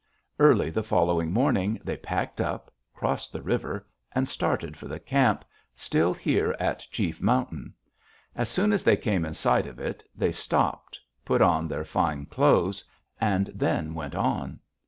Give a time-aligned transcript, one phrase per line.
[0.39, 5.45] Early the following morning they packed up, crossed the river, and started for the camp,
[5.75, 7.75] still here at Chief Mountain.
[8.35, 12.25] As soon as they came in sight of it they stopped, put on their fine
[12.25, 12.83] clothes,
[13.19, 14.59] and then went on.